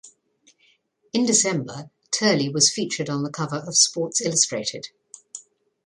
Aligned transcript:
In 1.13 1.27
December, 1.27 1.91
Turley 2.09 2.49
was 2.49 2.73
featured 2.73 3.07
on 3.07 3.21
the 3.21 3.29
cover 3.29 3.57
of 3.57 3.77
"Sports 3.77 4.19
Illustrated". 4.19 4.87